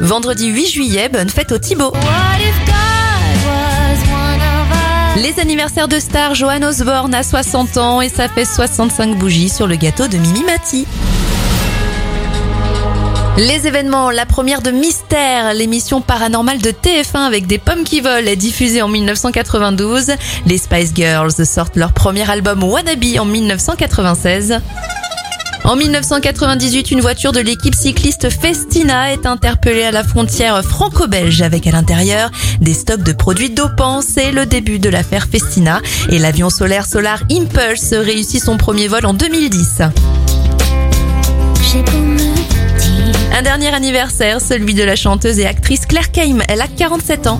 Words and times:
Vendredi 0.00 0.46
8 0.46 0.66
juillet, 0.68 1.08
bonne 1.08 1.28
fête 1.28 1.50
au 1.50 1.58
Thibaut. 1.58 1.92
Les 5.16 5.40
anniversaires 5.40 5.88
de 5.88 5.98
stars, 5.98 6.36
Johan 6.36 6.62
Osborne 6.62 7.12
a 7.14 7.24
60 7.24 7.76
ans 7.78 8.00
et 8.00 8.08
ça 8.08 8.28
fait 8.28 8.44
65 8.44 9.18
bougies 9.18 9.48
sur 9.48 9.66
le 9.66 9.74
gâteau 9.74 10.06
de 10.06 10.16
Mimi 10.16 10.44
Mati. 10.44 10.86
Les 13.38 13.66
événements, 13.66 14.10
la 14.10 14.26
première 14.26 14.62
de 14.62 14.70
Mystère, 14.70 15.54
l'émission 15.54 16.00
paranormale 16.00 16.58
de 16.58 16.70
TF1 16.70 17.18
avec 17.18 17.46
des 17.46 17.58
pommes 17.58 17.84
qui 17.84 18.00
volent 18.00 18.26
est 18.26 18.36
diffusée 18.36 18.82
en 18.82 18.88
1992. 18.88 20.12
Les 20.46 20.58
Spice 20.58 20.92
Girls 20.94 21.44
sortent 21.44 21.76
leur 21.76 21.92
premier 21.92 22.28
album 22.30 22.62
Wannabe 22.62 23.04
en 23.18 23.24
1996. 23.24 24.60
En 25.64 25.76
1998, 25.76 26.90
une 26.92 27.00
voiture 27.00 27.32
de 27.32 27.40
l'équipe 27.40 27.74
cycliste 27.74 28.30
Festina 28.30 29.12
est 29.12 29.26
interpellée 29.26 29.82
à 29.82 29.90
la 29.90 30.02
frontière 30.02 30.62
franco-belge 30.64 31.42
avec 31.42 31.66
à 31.66 31.72
l'intérieur 31.72 32.30
des 32.60 32.74
stocks 32.74 33.02
de 33.02 33.12
produits 33.12 33.50
dopants. 33.50 34.00
C'est 34.00 34.32
le 34.32 34.46
début 34.46 34.78
de 34.78 34.88
l'affaire 34.88 35.26
Festina 35.30 35.80
et 36.08 36.18
l'avion 36.18 36.48
solaire 36.48 36.86
Solar 36.86 37.20
Impulse 37.30 37.92
réussit 37.92 38.42
son 38.42 38.56
premier 38.56 38.88
vol 38.88 39.04
en 39.04 39.14
2010. 39.14 39.82
Un 43.36 43.42
dernier 43.42 43.68
anniversaire, 43.68 44.40
celui 44.40 44.74
de 44.74 44.82
la 44.82 44.96
chanteuse 44.96 45.38
et 45.38 45.46
actrice 45.46 45.86
Claire 45.86 46.10
Keim. 46.10 46.38
Elle 46.48 46.62
a 46.62 46.66
47 46.66 47.26
ans. 47.26 47.38